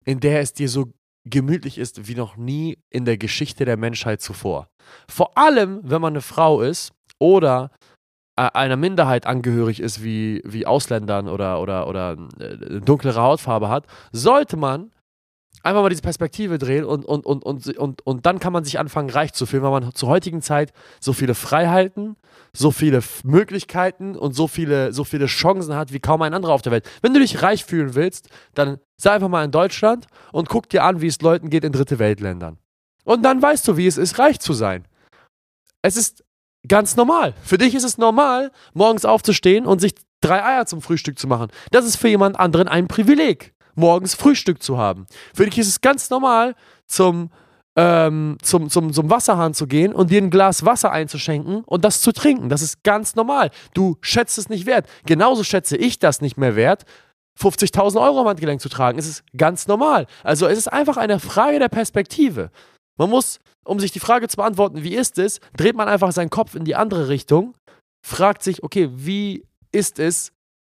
in 0.03 0.19
der 0.19 0.41
es 0.41 0.51
dir 0.51 0.68
so 0.68 0.91
gemütlich 1.24 1.77
ist 1.77 2.09
wie 2.09 2.15
noch 2.15 2.35
nie 2.35 2.77
in 2.89 3.06
der 3.06 3.18
Geschichte 3.18 3.63
der 3.63 3.77
Menschheit 3.77 4.19
zuvor. 4.19 4.68
Vor 5.07 5.38
allem, 5.38 5.80
wenn 5.83 6.01
man 6.01 6.12
eine 6.12 6.21
Frau 6.21 6.59
ist 6.59 6.91
oder 7.19 7.71
einer 8.35 8.77
Minderheit 8.77 9.27
angehörig 9.27 9.80
ist, 9.80 10.03
wie, 10.03 10.41
wie 10.44 10.65
Ausländern 10.65 11.27
oder, 11.27 11.62
oder, 11.62 11.88
oder 11.88 12.18
äh, 12.39 12.80
dunklere 12.81 13.21
Hautfarbe 13.21 13.69
hat, 13.69 13.85
sollte 14.12 14.57
man 14.57 14.91
einfach 15.62 15.81
mal 15.81 15.89
diese 15.89 16.01
Perspektive 16.01 16.57
drehen 16.57 16.83
und, 16.83 17.06
und, 17.06 17.25
und, 17.25 17.44
und, 17.44 17.77
und, 17.77 18.06
und 18.06 18.25
dann 18.25 18.39
kann 18.39 18.53
man 18.53 18.63
sich 18.63 18.80
anfangen, 18.80 19.09
reich 19.09 19.33
zu 19.33 19.45
fühlen, 19.45 19.63
weil 19.63 19.71
man 19.71 19.94
zur 19.94 20.09
heutigen 20.09 20.41
Zeit 20.41 20.74
so 21.00 21.13
viele 21.13 21.35
Freiheiten, 21.35 22.18
so 22.53 22.71
viele 22.71 23.01
Möglichkeiten 23.24 24.15
und 24.15 24.33
so 24.33 24.47
viele, 24.47 24.94
so 24.94 25.03
viele 25.03 25.27
Chancen 25.27 25.75
hat 25.75 25.94
wie 25.94 26.00
kaum 26.00 26.21
ein 26.21 26.33
anderer 26.33 26.53
auf 26.53 26.62
der 26.62 26.71
Welt. 26.71 26.89
Wenn 27.01 27.13
du 27.13 27.19
dich 27.19 27.41
reich 27.41 27.63
fühlen 27.65 27.95
willst, 27.95 28.30
dann 28.53 28.80
sei 28.97 29.12
einfach 29.12 29.30
mal 29.30 29.45
in 29.45 29.51
Deutschland 29.51 30.07
und 30.31 30.50
guck 30.50 30.69
dir 30.69 30.83
an, 30.83 31.01
wie 31.01 31.07
es 31.07 31.21
Leuten 31.21 31.50
geht 31.50 31.63
in 31.63 31.71
dritte 31.71 31.97
Weltländern. 31.97 32.57
Und 33.06 33.24
dann 33.24 33.41
weißt 33.41 33.68
du, 33.68 33.77
wie 33.77 33.88
es 33.88 33.97
ist, 33.97 34.19
reich 34.19 34.39
zu 34.39 34.53
sein. 34.53 34.85
Es 35.81 35.97
ist 35.97 36.24
ganz 36.68 36.95
normal. 36.95 37.33
Für 37.44 37.57
dich 37.57 37.75
ist 37.75 37.83
es 37.83 37.98
normal, 37.98 38.51
morgens 38.74 39.06
aufzustehen 39.06 39.65
und 39.65 39.80
sich 39.80 39.94
drei 40.21 40.44
Eier 40.44 40.65
zum 40.65 40.81
Frühstück 40.81 41.19
zu 41.19 41.27
machen. 41.27 41.50
Das 41.71 41.86
ist 41.86 41.98
für 41.98 42.07
jemand 42.07 42.39
anderen 42.39 42.68
ein 42.68 42.88
Privileg, 42.88 43.54
morgens 43.75 44.15
Frühstück 44.15 44.63
zu 44.63 44.77
haben. 44.77 45.06
Für 45.33 45.45
dich 45.45 45.57
ist 45.57 45.68
es 45.68 45.81
ganz 45.81 46.10
normal, 46.10 46.56
zum, 46.88 47.30
ähm, 47.75 48.38
zum, 48.42 48.69
zum, 48.69 48.94
zum 48.94 49.10
Wasserhahn 49.10 49.54
zu 49.54 49.68
gehen 49.68 49.94
und 49.94 50.12
dir 50.12 50.21
ein 50.21 50.30
Glas 50.30 50.65
Wasser 50.65 50.92
einzuschenken 50.92 51.63
und 51.65 51.83
das 51.83 52.01
zu 52.01 52.12
trinken. 52.12 52.50
Das 52.50 52.62
ist 52.62 52.83
ganz 52.83 53.16
normal. 53.16 53.51
Du 53.74 53.98
schätzt 54.01 54.38
es 54.38 54.50
nicht 54.50 54.66
wert. 54.66 54.88
Genauso 55.06 55.44
schätze 55.44 55.75
ich 55.75 56.00
das 56.00 56.21
nicht 56.21 56.38
mehr 56.38 56.56
wert, 56.56 56.86
50.000 57.39 58.00
Euro 58.00 58.21
am 58.21 58.27
Handgelenk 58.27 58.62
zu 58.62 58.69
tragen. 58.69 59.00
Es 59.00 59.07
ist 59.07 59.24
ganz 59.36 59.68
normal. 59.68 60.06
Also 60.24 60.48
es 60.48 60.57
ist 60.57 60.71
einfach 60.71 60.98
eine 60.98 61.19
Frage 61.19 61.59
der 61.59 61.69
Perspektive. 61.69 62.51
Man 62.97 63.09
muss, 63.09 63.40
um 63.66 63.80
sich 63.80 63.92
die 63.92 64.00
Frage 64.00 64.28
zu 64.28 64.38
beantworten, 64.38 64.83
wie 64.83 64.95
ist 64.95 65.18
es, 65.18 65.40
dreht 65.56 65.76
man 65.76 65.88
einfach 65.88 66.12
seinen 66.12 66.30
Kopf 66.30 66.56
in 66.56 66.66
die 66.66 66.76
andere 66.76 67.07
Richtung, 67.07 67.56
fragt 68.06 68.44
sich, 68.44 68.64
okay, 68.64 68.90
wie 68.92 69.45
ist 69.71 70.00
es 70.00 70.31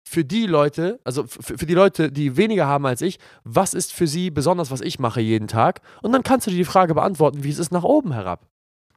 für 0.08 0.24
die 0.24 0.48
Leute, 0.48 1.00
also 1.04 1.26
für 1.28 1.66
die 1.66 1.74
Leute, 1.74 2.12
die 2.12 2.38
weniger 2.38 2.66
haben 2.66 2.86
als 2.86 3.02
ich, 3.02 3.20
was 3.44 3.74
ist 3.74 3.94
für 3.94 4.08
sie 4.08 4.32
besonders, 4.32 4.72
was 4.72 4.82
ich 4.82 5.00
mache 5.00 5.20
jeden 5.20 5.48
Tag? 5.48 5.82
Und 6.02 6.14
dann 6.14 6.24
kannst 6.24 6.48
du 6.48 6.52
dir 6.52 6.58
die 6.58 6.66
Frage 6.66 6.96
beantworten, 6.96 7.44
wie 7.44 7.50
es 7.50 7.60
ist 7.60 7.72
nach 7.72 7.84
oben 7.84 8.14
herab. 8.14 8.48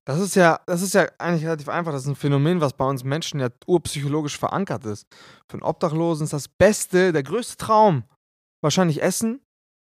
Das 0.04 0.20
ist 0.20 0.34
ja, 0.34 0.60
das 0.66 0.82
ist 0.82 0.94
ja 0.94 1.06
eigentlich 1.18 1.44
relativ 1.44 1.68
einfach. 1.68 1.92
Das 1.92 2.02
ist 2.02 2.08
ein 2.08 2.16
Phänomen, 2.16 2.60
was 2.60 2.72
bei 2.72 2.86
uns 2.86 3.04
Menschen 3.04 3.38
ja 3.38 3.48
urpsychologisch 3.66 4.38
verankert 4.38 4.86
ist. 4.86 5.06
Für 5.46 5.54
einen 5.54 5.62
Obdachlosen 5.62 6.24
ist 6.24 6.32
das 6.32 6.48
Beste, 6.48 7.12
der 7.12 7.22
größte 7.22 7.56
Traum 7.58 8.04
wahrscheinlich 8.62 9.02
Essen 9.02 9.40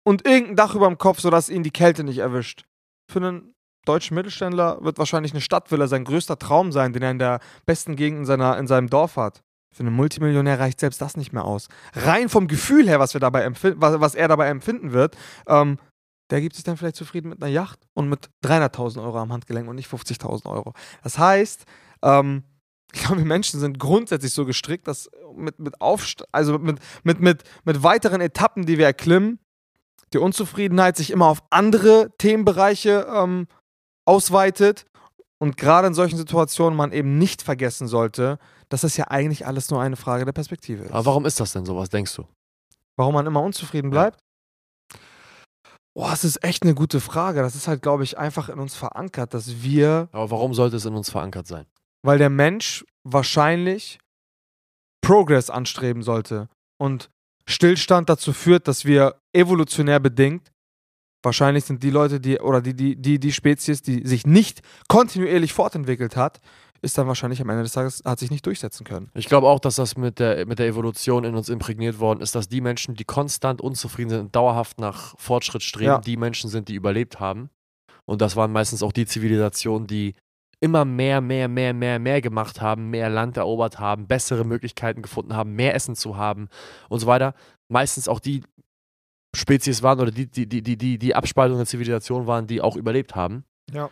und 0.05 0.27
irgendein 0.27 0.57
Dach 0.57 0.75
über 0.75 0.89
dem 0.89 0.99
Kopf, 0.99 1.21
sodass 1.21 1.49
ihn 1.49 1.63
die 1.63 1.71
Kälte 1.71 2.05
nicht 2.05 2.19
erwischt 2.19 2.65
für 3.11 3.19
einen 3.19 3.55
deutschen 3.85 4.15
Mittelständler 4.15 4.79
wird 4.83 4.99
wahrscheinlich 4.99 5.33
eine 5.33 5.41
Stadtvilla 5.41 5.87
sein 5.87 6.05
größter 6.05 6.39
Traum 6.39 6.73
sein, 6.73 6.93
den 6.93 7.03
er 7.03 7.11
in 7.11 7.19
der 7.19 7.41
besten 7.67 7.97
Gegend 7.97 8.21
in, 8.21 8.25
seiner, 8.25 8.59
in 8.59 8.67
seinem 8.67 8.89
Dorf 8.89 9.17
hat. 9.17 9.43
Für 9.75 9.81
einen 9.81 9.95
Multimillionär 9.95 10.61
reicht 10.61 10.81
selbst 10.81 11.01
das 11.01 11.17
nicht 11.17 11.33
mehr 11.33 11.45
aus. 11.45 11.69
Rein 11.95 12.29
vom 12.29 12.47
Gefühl 12.47 12.89
her, 12.89 13.01
was, 13.01 13.15
wir 13.15 13.21
dabei 13.21 13.51
was, 13.51 14.01
was 14.01 14.15
er 14.15 14.29
dabei 14.29 14.49
empfinden 14.49 14.93
wird, 14.93 15.17
ähm, 15.49 15.79
der 16.31 16.41
gibt 16.41 16.55
sich 16.55 16.65
dann 16.65 16.77
vielleicht 16.77 16.97
zufrieden 16.97 17.29
mit 17.29 17.43
einer 17.43 17.51
Yacht 17.51 17.81
und 17.93 18.09
mit 18.09 18.31
300.000 18.45 19.03
Euro 19.03 19.19
am 19.19 19.33
Handgelenk 19.33 19.69
und 19.69 19.77
nicht 19.77 19.91
50.000 19.91 20.47
Euro. 20.47 20.73
Das 21.03 21.19
heißt, 21.19 21.65
ähm, 22.03 22.45
ich 22.95 23.01
glaube, 23.01 23.19
wir 23.19 23.27
Menschen 23.27 23.59
sind 23.59 23.79
grundsätzlich 23.79 24.33
so 24.33 24.47
gestrickt, 24.47 24.87
dass 24.87 25.11
mit, 25.35 25.59
mit, 25.59 25.81
Aufst 25.81 26.25
also 26.33 26.59
mit, 26.59 26.79
mit, 27.03 27.21
mit, 27.21 27.43
mit 27.65 27.83
weiteren 27.83 28.21
Etappen, 28.21 28.67
die 28.67 28.79
wir 28.79 28.87
erklimmen, 28.87 29.41
die 30.15 30.19
Unzufriedenheit 30.19 30.97
sich 30.97 31.11
immer 31.11 31.27
auf 31.27 31.43
andere 31.51 32.11
Themenbereiche 32.19 33.07
ähm, 33.13 33.47
ausweitet 34.07 34.87
und 35.39 35.57
gerade 35.57 35.89
in 35.89 35.95
solchen 35.95 36.17
Situationen 36.17 36.77
man 36.77 36.93
eben 36.93 37.19
nicht 37.19 37.43
vergessen 37.43 37.89
sollte, 37.89 38.39
dass 38.69 38.83
das 38.83 38.97
ja 38.97 39.09
eigentlich 39.09 39.47
alles 39.47 39.71
nur 39.71 39.81
eine 39.81 39.97
Frage 39.97 40.25
der 40.25 40.33
Perspektive 40.33 40.85
ist. 40.85 40.93
Aber 40.93 41.05
warum 41.07 41.27
ist 41.27 41.41
das 41.41 41.53
denn 41.53 41.67
so? 41.67 41.77
Was 41.77 41.91
denkst 41.91 42.15
du? 42.15 42.27
Warum 42.97 43.15
man 43.15 43.27
immer 43.27 43.43
unzufrieden 43.43 43.91
bleibt? 43.91 44.21
Boah, 45.97 46.11
das 46.11 46.25
ist 46.25 46.43
echt 46.43 46.65
eine 46.65 46.75
gute 46.75 47.01
Frage. 47.01 47.43
Das 47.43 47.55
ist 47.55 47.69
halt, 47.69 47.83
glaube 47.83 48.03
ich, 48.05 48.19
einfach 48.19 48.49
in 48.49 48.59
uns 48.59 48.75
verankert, 48.75 49.33
dass 49.33 49.63
wir. 49.63 50.09
Aber 50.13 50.31
warum 50.31 50.55
sollte 50.55 50.77
es 50.77 50.85
in 50.85 50.95
uns 50.95 51.11
verankert 51.11 51.47
sein? 51.47 51.67
Weil 52.03 52.19
der 52.19 52.31
Mensch 52.31 52.85
wahrscheinlich 53.05 53.99
Progress 55.03 55.51
anstreben 55.51 56.03
sollte. 56.03 56.49
Und 56.79 57.11
Stillstand 57.49 58.09
dazu 58.09 58.33
führt, 58.33 58.69
dass 58.69 58.85
wir 58.85 59.17
evolutionär 59.33 60.01
bedingt 60.01 60.51
wahrscheinlich 61.25 61.65
sind 61.65 61.83
die 61.83 61.91
Leute, 61.91 62.21
die, 62.21 62.39
oder 62.39 62.61
die, 62.61 62.75
die, 62.75 62.97
die, 62.97 63.19
die 63.19 63.33
Spezies, 63.33 63.83
die 63.83 64.07
sich 64.07 64.27
nicht 64.27 64.61
kontinuierlich 64.89 65.53
fortentwickelt 65.53 66.17
hat, 66.17 66.41
ist 66.83 66.99
dann 66.99 67.07
wahrscheinlich 67.07 67.41
am 67.41 67.49
Ende 67.49 67.63
des 67.63 67.73
Tages, 67.73 68.03
hat 68.05 68.19
sich 68.19 68.31
nicht 68.31 68.45
durchsetzen 68.45 68.85
können. 68.85 69.11
Ich 69.15 69.27
glaube 69.27 69.49
auch, 69.49 69.59
dass 69.59 69.77
das 69.77 69.97
mit 69.97 70.19
der, 70.19 70.47
mit 70.47 70.59
der 70.59 70.67
Evolution 70.67 71.25
in 71.25 71.35
uns 71.35 71.49
imprägniert 71.49 71.99
worden 71.99 72.21
ist, 72.21 72.35
dass 72.35 72.49
die 72.49 72.61
Menschen, 72.61 72.95
die 72.95 73.05
konstant 73.05 73.63
unzufrieden 73.63 74.11
sind 74.11 74.21
und 74.21 74.37
dauerhaft 74.37 74.79
nach 74.79 75.19
Fortschritt 75.19 75.63
streben, 75.63 75.87
Ja. 75.87 75.99
die 75.99 76.19
Menschen 76.19 76.51
sind, 76.51 76.69
die 76.69 76.75
überlebt 76.75 77.21
haben. 77.21 77.49
Und 78.05 78.21
das 78.21 78.37
waren 78.37 78.53
meistens 78.53 78.83
auch 78.83 78.93
die 78.93 79.07
Zivilisationen, 79.07 79.87
die 79.87 80.15
immer 80.65 80.87
mehr, 80.87 81.21
mehr, 81.21 81.47
mehr, 81.47 81.75
mehr, 81.75 81.99
mehr 81.99 82.23
gemacht 82.23 82.63
haben, 82.63 82.89
mehr 82.89 83.11
Land 83.11 83.37
erobert 83.37 83.79
haben, 83.79 84.07
bessere 84.07 84.45
Möglichkeiten 84.45 85.03
gefunden 85.03 85.37
haben, 85.37 85.55
mehr 85.55 85.75
Essen 85.75 85.95
zu 85.95 86.17
haben 86.17 86.49
und 86.89 87.01
so 87.01 87.07
weiter. 87.07 87.35
Meistens 87.69 88.09
auch 88.09 88.19
die 88.19 88.43
Spezies 89.37 89.83
waren 89.83 90.01
oder 90.01 90.11
die, 90.11 90.27
die, 90.27 90.49
die, 90.49 90.63
die, 90.63 90.99
die, 90.99 91.15
Abspaltung 91.15 91.59
der 91.59 91.67
Zivilisation 91.67 92.27
waren, 92.27 92.47
die 92.47 92.63
auch 92.63 92.77
überlebt 92.77 93.15
haben. 93.15 93.45
Ja. 93.71 93.91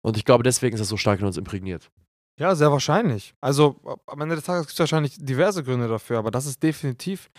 Und 0.00 0.16
ich 0.16 0.24
glaube, 0.24 0.44
deswegen 0.44 0.74
ist 0.74 0.80
das 0.80 0.88
so 0.88 0.96
stark 0.96 1.18
in 1.18 1.26
uns 1.26 1.38
imprägniert. 1.38 1.90
Ja, 2.38 2.54
sehr 2.54 2.70
wahrscheinlich. 2.70 3.34
Also 3.40 3.80
am 4.06 4.20
Ende 4.20 4.36
des 4.36 4.44
Tages 4.44 4.66
gibt 4.66 4.74
es 4.74 4.78
wahrscheinlich 4.78 5.16
diverse 5.18 5.64
Gründe 5.64 5.88
dafür, 5.88 6.18
aber 6.18 6.30
das 6.30 6.46
ist 6.46 6.62
definitiv 6.62 7.30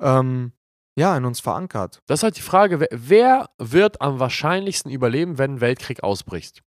ähm, 0.00 0.50
ja 0.98 1.16
in 1.16 1.24
uns 1.24 1.38
verankert. 1.38 2.00
Das 2.06 2.20
ist 2.20 2.24
halt 2.24 2.36
die 2.36 2.42
Frage, 2.42 2.80
wer, 2.80 2.88
wer 2.90 3.50
wird 3.58 4.00
am 4.00 4.18
wahrscheinlichsten 4.18 4.90
überleben, 4.90 5.38
wenn 5.38 5.54
ein 5.54 5.60
Weltkrieg 5.60 6.02
ausbricht? 6.02 6.62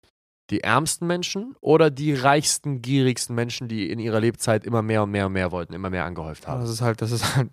Die 0.51 0.61
ärmsten 0.61 1.07
Menschen 1.07 1.57
oder 1.61 1.91
die 1.91 2.15
reichsten, 2.15 2.81
gierigsten 2.81 3.35
Menschen, 3.35 3.67
die 3.69 3.91
in 3.91 3.99
ihrer 3.99 4.21
Lebzeit 4.21 4.65
immer 4.65 4.81
mehr 4.83 5.03
und 5.03 5.11
mehr 5.11 5.27
und 5.27 5.33
mehr 5.33 5.51
wollten, 5.51 5.73
immer 5.75 5.91
mehr 5.91 6.05
angehäuft 6.05 6.45
Ja, 6.45 6.51
haben? 6.51 6.61
das 6.61 6.71
ist 6.71 6.81
halt, 6.83 7.03
das 7.03 7.11
ist 7.11 7.37
halt 7.37 7.51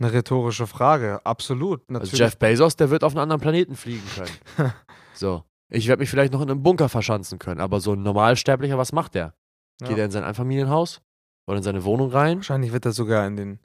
eine 0.00 0.12
rhetorische 0.12 0.66
Frage. 0.66 1.24
Absolut. 1.24 1.80
Also 1.82 1.92
Natürlich. 1.92 2.18
Jeff 2.18 2.36
Bezos, 2.38 2.74
der 2.76 2.90
wird 2.90 3.04
auf 3.04 3.12
einen 3.12 3.20
anderen 3.20 3.40
Planeten 3.40 3.76
fliegen 3.76 4.02
können. 4.16 4.72
so. 5.14 5.44
Ich 5.70 5.86
werde 5.88 6.00
mich 6.00 6.10
vielleicht 6.10 6.32
noch 6.32 6.42
in 6.42 6.50
einem 6.50 6.62
Bunker 6.62 6.88
verschanzen 6.88 7.38
können, 7.38 7.60
aber 7.60 7.80
so 7.80 7.92
ein 7.94 8.02
Normalsterblicher, 8.02 8.76
was 8.76 8.92
macht 8.92 9.14
der? 9.14 9.34
Ja. 9.80 9.88
Geht 9.88 9.98
er 9.98 10.04
in 10.04 10.10
sein 10.10 10.24
Einfamilienhaus? 10.24 11.00
Oder 11.46 11.58
in 11.58 11.62
seine 11.62 11.84
Wohnung 11.84 12.10
rein? 12.10 12.38
Wahrscheinlich 12.38 12.72
wird 12.72 12.84
er 12.84 12.92
sogar 12.92 13.26
in 13.26 13.36
den, 13.36 13.58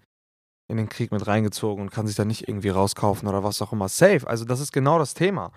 in 0.69 0.77
den 0.77 0.87
Krieg 0.89 1.11
mit 1.11 1.27
reingezogen 1.27 1.83
und 1.83 1.91
kann 1.91 2.07
sich 2.07 2.15
da 2.15 2.25
nicht 2.25 2.47
irgendwie 2.47 2.69
rauskaufen 2.69 3.27
oder 3.27 3.43
was 3.43 3.61
auch 3.61 3.73
immer. 3.73 3.89
Safe. 3.89 4.25
Also 4.25 4.45
das 4.45 4.59
ist 4.59 4.71
genau 4.71 4.99
das 4.99 5.13
Thema. 5.15 5.51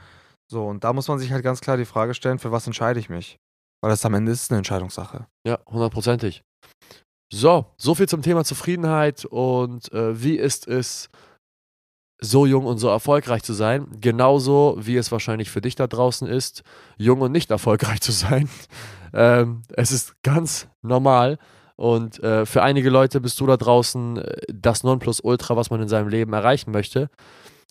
So, 0.51 0.67
und 0.67 0.83
da 0.83 0.93
muss 0.93 1.07
man 1.07 1.19
sich 1.19 1.31
halt 1.31 1.45
ganz 1.45 1.61
klar 1.61 1.77
die 1.77 1.85
Frage 1.85 2.13
stellen, 2.13 2.39
für 2.41 2.51
was 2.51 2.67
entscheide 2.67 2.99
ich 2.99 3.09
mich? 3.09 3.39
Weil 3.81 3.91
das 3.91 4.05
am 4.05 4.15
Ende 4.15 4.33
ist 4.33 4.51
eine 4.51 4.59
Entscheidungssache. 4.59 5.27
Ja, 5.47 5.61
hundertprozentig. 5.67 6.43
So, 7.33 7.67
so 7.77 7.95
viel 7.95 8.09
zum 8.09 8.23
Thema 8.23 8.45
Zufriedenheit 8.45 9.25
und 9.25 9.93
äh, 9.93 10.21
wie 10.21 10.37
ist 10.37 10.67
es, 10.67 11.09
so 12.21 12.47
jung 12.47 12.67
und 12.67 12.79
so 12.79 12.89
erfolgreich 12.89 13.43
zu 13.43 13.55
sein. 13.55 13.87
Genauso 14.01 14.77
wie 14.79 14.97
es 14.97 15.11
wahrscheinlich 15.11 15.51
für 15.51 15.61
dich 15.61 15.75
da 15.75 15.87
draußen 15.87 16.29
ist, 16.29 16.63
jung 16.99 17.21
und 17.23 17.33
nicht 17.33 17.51
erfolgreich 17.51 18.01
zu 18.01 18.13
sein. 18.13 18.49
ähm, 19.15 19.63
es 19.75 19.93
ist 19.93 20.23
ganz 20.23 20.69
normal. 20.83 21.39
Und 21.77 22.23
äh, 22.23 22.45
für 22.45 22.63
einige 22.63 22.91
Leute 22.91 23.23
bist 23.23 23.41
du 23.41 23.47
da 23.47 23.57
draußen 23.57 24.19
äh, 24.19 24.37
das 24.53 24.83
Nonplusultra, 24.83 25.57
was 25.57 25.71
man 25.71 25.81
in 25.81 25.89
seinem 25.89 26.09
Leben 26.09 26.33
erreichen 26.35 26.73
möchte. 26.73 27.09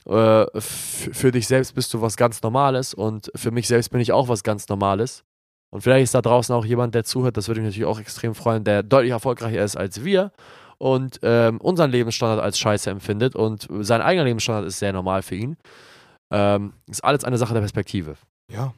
Äh, 0.09 0.47
für 0.59 1.31
dich 1.31 1.47
selbst 1.47 1.75
bist 1.75 1.93
du 1.93 2.01
was 2.01 2.17
ganz 2.17 2.41
Normales 2.41 2.93
und 2.93 3.31
für 3.35 3.51
mich 3.51 3.67
selbst 3.67 3.89
bin 3.89 4.01
ich 4.01 4.11
auch 4.11 4.27
was 4.27 4.43
ganz 4.43 4.67
Normales. 4.67 5.23
Und 5.71 5.81
vielleicht 5.81 6.05
ist 6.05 6.15
da 6.15 6.21
draußen 6.21 6.53
auch 6.55 6.65
jemand, 6.65 6.95
der 6.95 7.03
zuhört, 7.03 7.37
das 7.37 7.47
würde 7.47 7.61
mich 7.61 7.69
natürlich 7.69 7.87
auch 7.87 7.99
extrem 7.99 8.33
freuen, 8.33 8.63
der 8.63 8.81
deutlich 8.81 9.11
erfolgreicher 9.11 9.63
ist 9.63 9.77
als 9.77 10.03
wir 10.03 10.31
und 10.79 11.19
ähm, 11.21 11.61
unseren 11.61 11.91
Lebensstandard 11.91 12.41
als 12.41 12.57
scheiße 12.57 12.89
empfindet 12.89 13.35
und 13.35 13.67
sein 13.81 14.01
eigener 14.01 14.23
Lebensstandard 14.23 14.65
ist 14.65 14.79
sehr 14.79 14.93
normal 14.93 15.21
für 15.21 15.35
ihn. 15.35 15.57
Ähm, 16.31 16.73
ist 16.89 17.03
alles 17.03 17.23
eine 17.23 17.37
Sache 17.37 17.53
der 17.53 17.61
Perspektive. 17.61 18.15
Ja. 18.51 18.73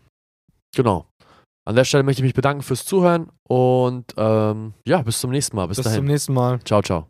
Genau. 0.76 1.06
An 1.66 1.76
der 1.76 1.86
Stelle 1.86 2.04
möchte 2.04 2.22
ich 2.22 2.26
mich 2.26 2.34
bedanken 2.34 2.64
fürs 2.64 2.86
Zuhören 2.86 3.30
und 3.48 4.06
ähm, 4.18 4.74
ja, 4.86 5.02
bis 5.02 5.20
zum 5.20 5.32
nächsten 5.32 5.56
Mal. 5.56 5.68
Bis, 5.68 5.78
Bis 5.78 5.86
dahin. 5.86 6.00
zum 6.00 6.06
nächsten 6.08 6.34
Mal. 6.34 6.60
ciao, 6.64 6.82
ciao. 6.82 7.08